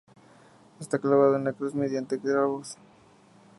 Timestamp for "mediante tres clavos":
1.75-2.75